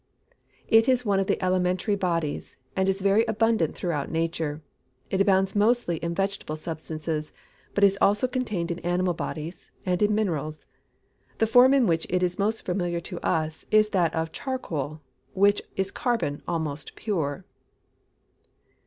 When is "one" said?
1.05-1.19